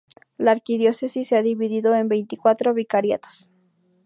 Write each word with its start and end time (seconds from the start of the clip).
La 0.39 0.49
archidiócesis 0.49 1.27
se 1.27 1.37
ha 1.37 1.43
dividido 1.43 1.93
en 1.93 2.07
veinticuatro 2.07 2.73
Vicariatos. 2.73 3.51